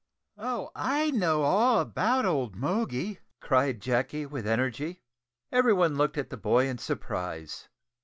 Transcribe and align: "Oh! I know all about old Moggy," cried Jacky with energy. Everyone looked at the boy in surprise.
"Oh! 0.39 0.71
I 0.75 1.11
know 1.11 1.43
all 1.43 1.79
about 1.81 2.25
old 2.25 2.55
Moggy," 2.55 3.19
cried 3.39 3.79
Jacky 3.83 4.25
with 4.25 4.47
energy. 4.47 5.03
Everyone 5.51 5.95
looked 5.95 6.17
at 6.17 6.31
the 6.31 6.37
boy 6.37 6.67
in 6.67 6.79
surprise. 6.79 7.69